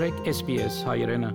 [0.00, 1.28] մաղթեք SPS հայրենը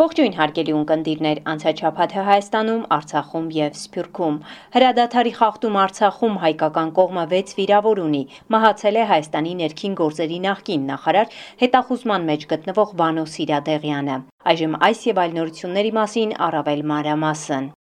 [0.00, 4.36] Ողջույն հարգելի ունկնդիրներ, անցաչափաթը Հայաստանում, Արցախում եւ Սփյուռքում։
[4.76, 11.34] Հրադադարի խախտում Արցախում հայկական կողմը 6 վիրավոր ունի։ Մահացել է Հայաստանի ներքին գործերի նախկին նախարար,
[11.64, 14.22] հետախուզման մեջ գտնվող Վանո Սիրադեղյանը։
[14.52, 17.76] Այժմ այս եւ այլ նորությունների մասին առավել մանրամասն։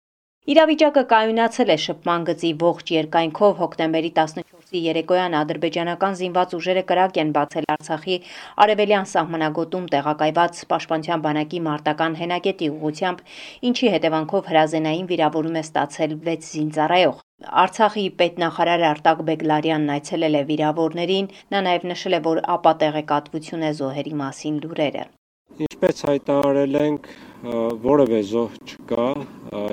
[0.50, 7.34] Իրավիճակը կայունացել է շփման գծի ողջ երկայնքով հոկտեմբերի 14-ի երեկոյան ադրբեջանական զինված ուժերը կրակ են
[7.36, 8.16] բացել Արցախի
[8.66, 13.22] արևելյան սահմանագոտում տեղակայված Պաշտպանության բանակի մարտական հենակետի ուղությամբ,
[13.70, 17.22] ինչի հետևանքով հրազենային վիրավորում է ստացել 6 զինծառայող։
[17.68, 24.20] Արցախի պետնախարար Արտակ Բեգլարյանն այցելել է վիրավորներին, նա նաև նշել է, որ ապատեղեկատվություն է զոհերի
[24.26, 25.08] մասին լուրերը։
[25.60, 27.08] Ինչպես հայտարարել ենք,
[27.84, 29.08] որևէ զոհ չկա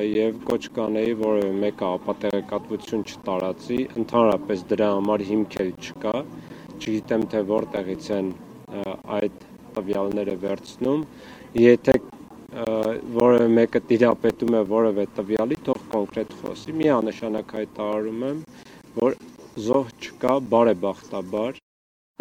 [0.02, 6.14] եւ կոչ կանեի որևէ մեկը ապատեղեկատվություն չտարածի, ընդհանրապես դրա համար հիմք էլ չկա։
[6.80, 8.32] Չգիտեմ թե որտեղից են
[9.18, 11.04] այդ տվյալները վերցնում։
[11.62, 11.94] Եթե
[13.20, 18.42] որևէ մեկը տիրապետում է որևէ տվյալի, թող կոնկրետ խոսի։ Միանշանակ հայտարարում եմ,
[18.98, 19.20] որ
[19.68, 21.62] զոհ չկա, բարեբախտաբար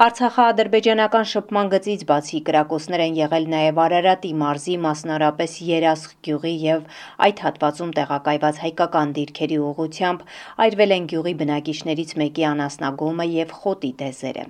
[0.04, 6.82] Արցախա-ադրբեջանական շփման գծից բացի կրակոցներ են եղել նաև Արարատի մարզի, մասնարապես Երասխ գյուղի եւ
[7.28, 10.26] այդ հատվածում տեղակայված հայկական դիրքերի ուղությամբ
[10.66, 14.44] այրվել են գյուղի բնակիչներից մեկի անասնագոմը եւ խոտի տեզերը։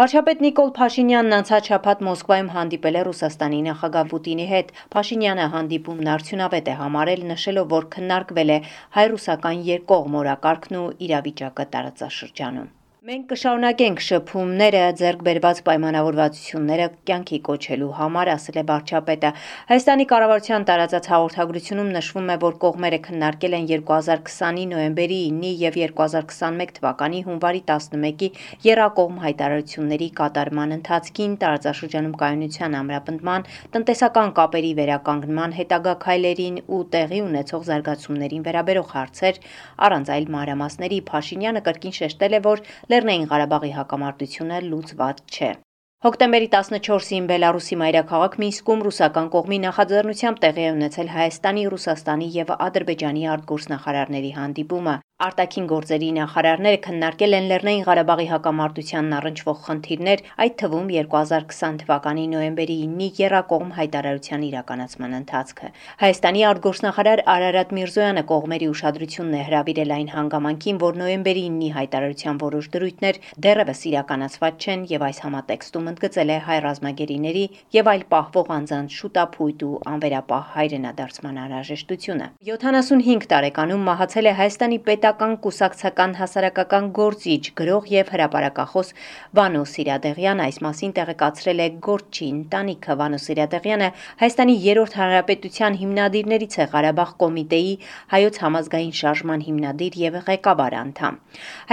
[0.00, 6.68] Վարչապետ Նիկոլ Փաշինյանն անցած շաբաթ Մոսկվայում հանդիպել է Ռուսաստանի նախագահ Պուտինի հետ։ Փաշինյանը հանդիպումն արդյունավետ
[6.68, 8.60] է համարել, նշելով, որ քննարկվել է
[9.00, 18.30] հայ-ռուսական երկկողմ օրակարգն ու իրավիճակը տարածաշրջանում։ Մենք կշարունակենք շփումները ձեռք բերված պայմանավորվածությունները կյանքի կոչելու համար,
[18.32, 19.30] ասել է վարչապետը։
[19.70, 26.74] Հայաստանի կառավարության տարածած հաղորդագրությունում նշվում է, որ կողմերը քննարկել են 2020-ի նոյեմբերի 9-ի եւ 2021
[26.76, 28.28] թվականի հունվարի 11-ի
[28.68, 33.48] երակողմ հայտարարությունների կատարման ընթացքին տարածաշրջանում կայունության ամրապնդման,
[33.80, 39.42] տնտեսական կապերի վերականգնման հետագա քայլերին ու տեղի ունեցող զարգացումներին վերաբերող հարցեր
[39.88, 45.50] առանց այլ մանրամասների Փաշինյանը կրկին շեշտել է, որ Լեռնային Ղարաբաղի հակամարտությունը լուծված չէ։
[46.04, 53.22] Հոկտեմբերի 14-ին Բելարուսի մայրաքաղաք Մինսկում ռուսական կողմի նախաձեռնությամբ տեղի է ունեցել Հայաստանի, Ռուսաստանի եւ Ադրբեջանի
[53.34, 61.76] արտգործնախարարների հանդիպումը։ Արտաքին գործերի նախարարները քննարկել են Լեռնային Ղարաբաղի հակամարտությանն առնչվող խնդիրներ, այդ թվում 2020
[61.82, 65.68] թվականի նոյեմբերի 9-ի Երակողմ հայտարարության իրականացման ընթացքը։
[66.00, 72.70] Հայաստանի արտգործնախարար Արարատ Միրզոյանը կողմերի ուշադրությունն է հրավիրել այն հանգամանքին, որ նոյեմբերի 9-ի հայտարարության որոշ
[72.80, 77.44] դրույթներ դեռևս իրականացված չեն եւ այս համատեքստում ընդգծել է հայ ռազմագերիների
[77.76, 85.09] եւ այլ պահվող անձանց շուտապույտ ու անվերապահ հայրենադարձման անհրաժեշտությունը։ 75 տարեկանում մահացել է Հայաստանի պետ
[85.10, 88.90] պետական կուսակցական հասարակական գործիչ, գրող եւ հրապարակախոս
[89.34, 93.88] Վանո Սիրադեղյան այս մասին տեղեկացրել է Գորչի ընտանիքը Վանո Սիրադեղյանը
[94.22, 97.74] Հայաստանի 3-րդ հանրապետության հիմնադիրներից է Ղարաբաղ կոմիտեի
[98.14, 101.20] հայոց համազգային շարժման հիմնադիր եւ ղեկավար անդամ։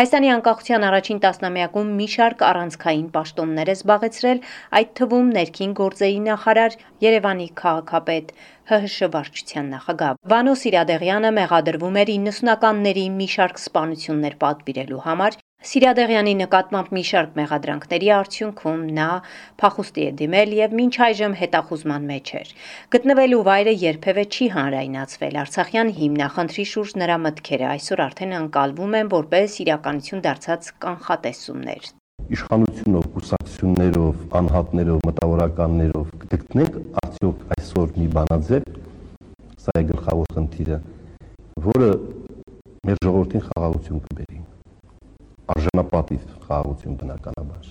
[0.01, 4.43] Հայաստանի անկախության առաջին տասնամյակում մի շարք առանցքային պաշտոններ է զբաղեցրել,
[4.81, 8.31] այդ թվում ներքին գործերի նախարար, Երևանի քաղաքապետ,
[8.67, 16.89] ՀՀՇ վարչության նախագահ Վանո Սիրադեղյանը մեղադրվում էր 90-ականների մի շարք սպանություններ պատվիրելու համար Սիրադեղյանի նկատմամբ
[16.97, 19.07] մի շարք մեղադրանքների արդյունքում նա
[19.63, 22.51] փախուստի է դիմել եւ մինչ այժմ հետախուզման մեջ էր։
[22.95, 29.61] Գտնվելու վայրը երբևէ չի հանրայնացվել։ Արցախյան հիմնախնդրի շուրջ նրա մտքերը այսօր արդեն անցալվում են որպես
[29.67, 31.89] իրականություն դարձած կանխատեսումներ
[32.27, 38.65] իշխանությունով, կուսակցություններով, անհատներով, մտավորականներով կգտնենք արդյոք այսօր մի բանաձև,
[39.63, 40.79] սա է գլխավոր խնդիրը,
[41.67, 41.89] որը
[42.89, 44.39] մեր ժողովրդին խաղաղություն կբերի։
[45.55, 47.69] Արժանապատիվ խաղաղություն բնականաբար։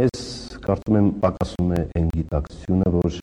[0.00, 0.24] Մեզ
[0.64, 3.18] կարծում եմ պակասում է այն գիտակցությունը, որ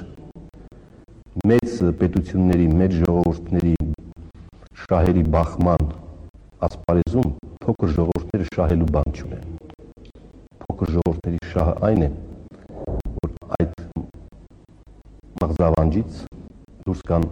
[1.50, 3.74] մեծ պետությունների, մեծ ժողովուրդների
[4.86, 5.90] շահերի բախման
[6.70, 7.34] ասպարեզում
[7.66, 9.61] փոքր ժողովուրդները շահելու բան չունեն
[10.82, 12.08] փոքր ժողովրդների շահը այն է,
[13.24, 13.82] որ այդ
[15.42, 16.16] մղձավանջից
[16.88, 17.28] դուրս գան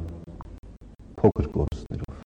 [1.21, 2.19] փոքր կորուստներով։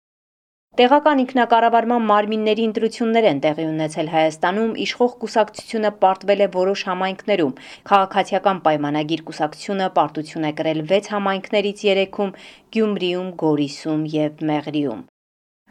[0.81, 7.55] Տեղական ինքնակառավարման մարմինների ընտրություններ են տեղի ունեցել Հայաստանում, իշխող կուսակցությունը պարտվել է որոշ համայնքներում։
[7.93, 12.37] Քաղաքացիական պայմանագիր կուսակցությունը պարտություն է կրել 6 համայնքներից 3-ում՝
[12.73, 15.10] Գյումրիում, Գորիսում եւ Մեղրիում։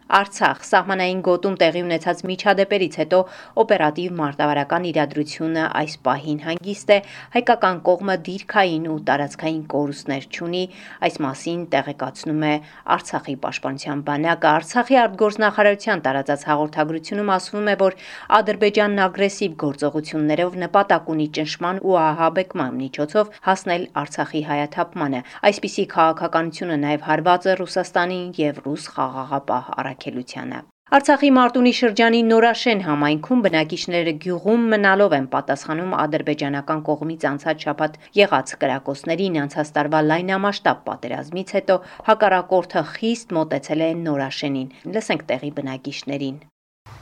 [0.10, 0.64] Արցախ.
[0.66, 3.18] Սահմանային գոտում տեղի ունեցած միջադեպերից հետո
[3.62, 6.98] օպերատիվ մարտավարական իրադրությունը այս պահին հանգիստ է,
[7.36, 10.64] հայկական կողմը դիրքային ու տարածքային կորուստներ չունի,
[11.06, 12.54] այս մասին տեղեկացնում է
[12.98, 18.00] Արցախի պաշտպանության բանակը։ Արցախի արտգործնախարարության տարածած հաղորդագրությունում ասվում է, որ
[18.40, 27.08] Ադրբեջանն ագրեսիվ գործողություններով նպատակ ունի ճնշման ու ահաբեկման միջոցով հասնել Արցախի հայաթափմանը։ Այսպիսի քաղաքականությունը նաև
[27.10, 30.60] հարված է Ռուսաստանին եւ ռուս խաղաղապահ առաքելությանը։
[30.90, 38.54] Արցախի Մարտունի շրջանի Նորաշեն համայնքում բնակիչները գյուղում մնալով են պատասխանում ադրբեջանական կողմից անցած շաբաթ եղած
[38.64, 41.76] կրակոցներին անցած տարվա լայնամասշտաբ պատերազմից հետո
[42.10, 46.40] հակառակորդը խիստ մոտեցել է Նորաշենին։ Լսենք տեղի բնակիչներին։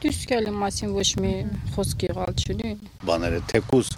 [0.04, 1.34] Դուսկալի մասին ոչ մի
[1.78, 2.72] խոսք եղալ չունի։
[3.08, 3.94] Բաները թեկուս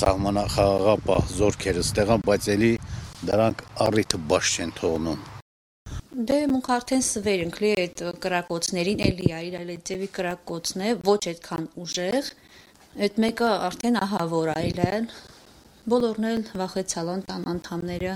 [0.00, 2.72] սահմանախաղաղապահ զորքերը ստեղան, բայց էլի
[3.30, 5.39] դրանք առիթը բաց չեն թողնում։
[6.29, 10.93] Դե մուք արդեն սվեր ենք լի այդ կրակոցներին, էլի այլ այլ այդ ձևի կրակոցն է,
[11.09, 12.29] ոչ այդքան ուժեղ։
[13.05, 14.93] Այդ մեկը արդեն ահա որ այլ է։
[15.95, 18.15] Բոլորն էլ վախեցալան տան անդամները,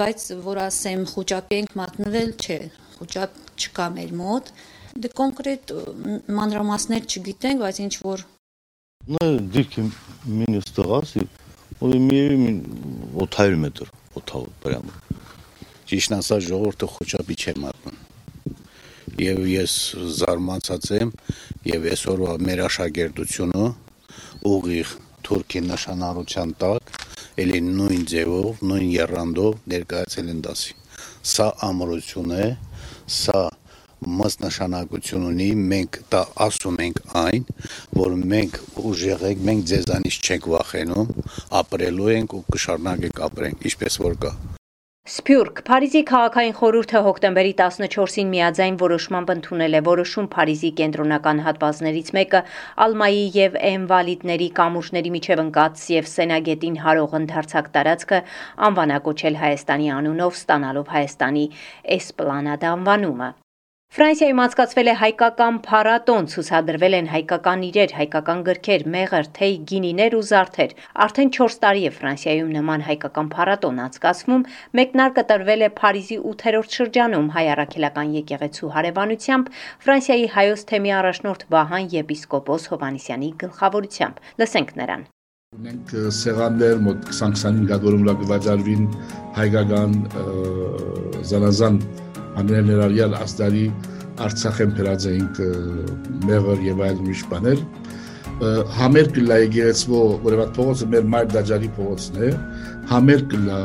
[0.00, 2.58] բայց որ ասեմ խոճապի ենք մատնվել, չէ,
[2.98, 4.52] խոճապ չկա մեր մոտ։
[5.00, 5.72] Դե կոնկրետ
[6.40, 8.28] մանրամասներ չգիտենք, բայց ինչ որ
[9.08, 9.82] Ну, դիրքի
[10.38, 11.22] մինուս տղասի,
[11.80, 12.18] ու մի
[13.24, 14.92] 800 մետր, 800 прямо։
[15.85, 17.97] Ճիշտն ասած ժողովուրդը խոճապի չէ մատնում։
[19.21, 19.73] Եվ ես
[20.19, 21.11] զարմացած եմ
[21.69, 23.67] եւ այսօրվա մեր աշակերտությունը
[24.49, 24.95] ուղիղ
[25.27, 26.97] թուրքի նշանառության տակ
[27.45, 30.75] էլի նույն ձևով, նույն երանդով ներկայացել են դասի։
[31.35, 32.49] Սա ամրություն է,
[33.19, 33.45] սա
[34.19, 37.47] մաս նշանակություն ունի, մենք դա ասում ենք այն,
[38.01, 38.59] որ մենք
[38.89, 41.15] ուժեղ ենք, մենք ձեզանից չենք վախենում,
[41.61, 44.37] ապրելու ենք ու կշարունակենք ապրենք, ինչպես որ կա։
[45.05, 45.59] Սփյուռք.
[45.67, 52.41] Փարիզի քաղաքային խորհուրդը հոկտեմբերի 14-ին միաձայն որոշմամբ ընդունել է որոշում Փարիզի կենտրոնական հատվածներից մեկը
[52.87, 58.23] Ալմայի եւ Էնվալիդների կամուրջների միջև ընկած եւ Սենագետին հարող ընդարձակ տարածքը
[58.71, 61.49] անվանակոչել Հայաստանի անունով ստանալով Հայաստանի
[62.01, 63.33] Էսպլանադ անվանումը։
[63.95, 70.25] Ֆրանսիայում անցկացվել է հայկական փառատոն, ցուցադրվել են հայկական իրեր, հայկական գրքեր, մեղր, թեյ, գինիներ ու
[70.29, 70.73] զարդեր։
[71.05, 74.43] Արդեն 4 տարի է Ֆրանսիայում նման հայկական փառատոն անցկացվում,
[74.75, 79.51] մեկնարկը տրվել է Փարիզի 8-րդ շրջանում հայ առաքելական եկեղեցու հարևանությամբ
[79.87, 85.11] Ֆրանսիայի հայոց թեմի առաջնորդ Վահան եպիսկոպոս Հովանիսյանի գլխավորությամբ։ Լսենք նրան
[85.55, 88.89] ունենք սեղաններ մոտ 20-25 հատ որոնք վաճառվին
[89.37, 89.93] հայկական
[91.31, 91.77] զանազան
[92.41, 93.65] անել ներառյալ աստարի
[94.25, 95.39] Արցախ են փրածեինք
[96.29, 97.63] մեղր եւ այլ ուրիշ բաներ
[98.75, 102.31] համեր կլա եկեղեցվո որևէ փողոցը մեր մայր դաջարի փողոցն է
[102.91, 103.59] համեր կլա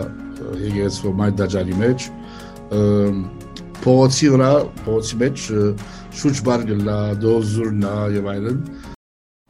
[0.64, 2.06] եկեղեցվո մայր դաջարի մեջ
[3.80, 4.50] փողոցի վրա
[4.84, 5.46] փողոցի մեջ
[6.20, 8.60] շուչ բար կլա դոզուրնա եւ այլն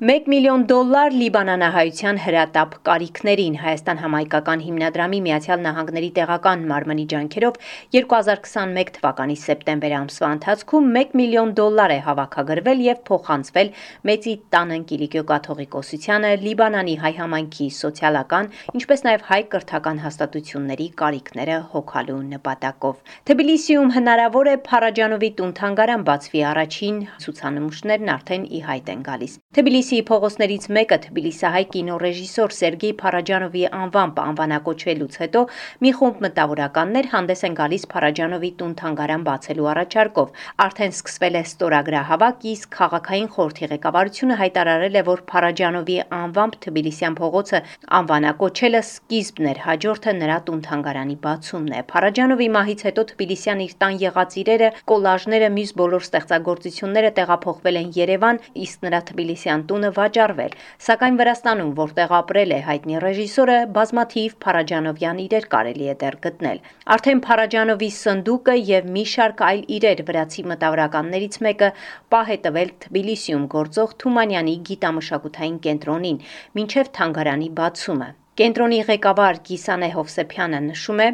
[0.00, 7.58] 1 միլիոն դոլար Լիբանանահայության հրատապ կարիքներին Հայաստան համայնքական հիմնադրամի Միացյալ Նահանգների տեղական մարմնի ջանքերով
[7.96, 13.72] 2021 թվականի սեպտեմբեր ամսվա ընթացքում 1 միլիոն դոլար է հավաքագրվել եւ փոխանցվել
[14.08, 18.50] Մեծի տան Կիլիկիո կաթողիկոսությանը Լիբանանի հայ համայնքի սոցիալական,
[18.80, 22.96] ինչպես նաեւ հայ կրթական հաստատությունների կարիքները հոգալու նպատակով։
[23.28, 29.89] Թբիլիսիում հնարավոր է Փարաջանովի տուն թանգարան բացվի առաջին ցուցանմուշներն արդեն ի հայտ են գալիս։ Թբիլիսի
[29.90, 35.40] Թբիլիսիի փողոցներից մեկը Թբիլիսահայ կինոռեժիսոր Սերգեյ Փարաջանովի անվամբ անվանակոչվելուց հետո
[35.82, 40.28] մի խումբ մտավորականներ հանդես են գալիս Փարաջանովի տուն թանգարան բացելու առաջարկով։
[40.66, 47.62] Արդեն սկսվել է ստորագրահավաք, իսկ քաղաքային խորհրդի ղեկավարությունը հայտարարել է, որ Փարաջանովի անվամբ Թբիլիսյան փողոցը
[47.98, 54.00] անվանակոչելը սկիզբն էր, հաջորդը նրա տուն թանգարանի բացումն է։ Փարաջանովի մահից հետո Թբիլիսյան իր տան
[54.06, 60.54] եղած իրերը, կոլաժները, մյուս բոլոր ստեղծագործությունները տեղափոխվել են Երևան, իսկ նրա Թբիլիսյան տուն անունը վաճառվել,
[60.84, 66.58] սակայն Վրաստանում, որտեղ ապրել է հայտնի ռեժիսորը, բազմաթիվ Փարաջանովյան իրեր կարելի է դեռ գտնել։
[66.96, 71.70] Արդեն Փարաջանովի սնդուկը եւ մի շարք այլ իրեր վրացի մտավորականներից մեկը
[72.12, 76.20] պահ է տվել Թբիլիսիում գործող Թումանյանի գիտամշակութային կենտրոնին,
[76.60, 78.10] մինչև թանգարանի բացումը։
[78.40, 81.08] Կենտրոնի ղեկավար Կիսանե Հովսեփյանը նշում է,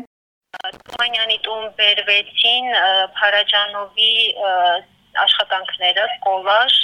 [0.56, 2.68] Թումանյանի տուն բերվեցին
[3.16, 4.12] Փարաջանովի
[5.24, 6.78] աշխատանքները, կոլաժ,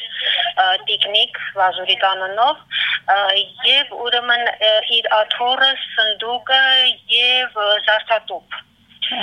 [0.91, 2.61] տիկնիկ վազուրի կանոնով
[3.69, 4.45] եւ ուրեմն
[4.99, 6.63] իր աթոռը, սնդուկը
[7.17, 7.59] եւ
[7.89, 8.63] զարդատուփ։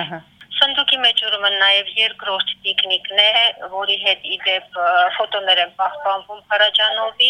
[0.03, 0.25] Ահա
[0.59, 3.33] Սնդուկի մեջ ուրեմն նաև երկրորդ տիկնիկն է,
[3.71, 4.79] որի հետ իդեպ
[5.15, 7.29] ֆոտոներ են պահպանվում Փարաջանովի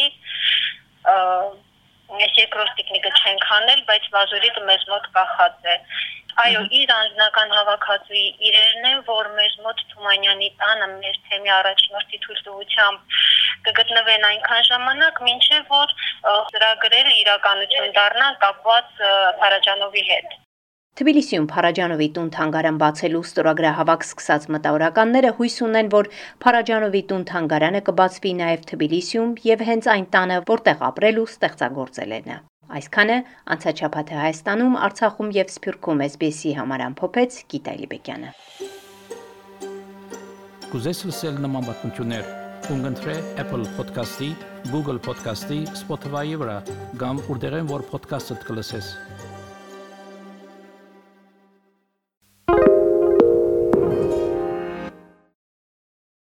[2.17, 5.75] Ես երկրորդ տիկնիկը չենք հանել, բայց վազուրիկը մեզ մոտ կախած է։
[6.39, 13.17] Այո, իր անձնական հավաքածուի իրերն են, որ մեր մոտ Թումանյանի տանը մեր թեմի առաջնորդի թույլտվությամբ
[13.65, 15.95] կգտնվեն այնքան ժամանակ, մինչև որ
[16.53, 19.01] ծրագրերը իրականություն դառնան կապված
[19.41, 20.37] Փարաջանովի հետ։
[20.99, 26.09] Թբիլիսիում Փարաջանովի տուն թանգարան բացելու ստորագրահավաք սկսած մտավորականները հույս ունեն, որ
[26.45, 32.21] Փարաջանովի տուն թանգարանը կբացվի նաև Թբիլիսիում եւ հենց այն տանը, որտեղ ապրել ու ստեղծագործել է
[32.31, 33.15] նա։ Այսքանը
[33.55, 38.29] անցաչափաթը Հայաստանում, Արցախում եւ Սփյուռքում SBS-ի համար ամփոփեց Գիտա Լիբեկյանը։
[40.69, 42.29] Կուզես լսել նման բանություններ,
[42.67, 44.29] կընտրե Apple Podcast-ի,
[44.69, 46.59] Google Podcast-ի, Spotify-ի վրա,
[47.01, 48.93] կամ որտեղեն որ podcast-ը կլսես։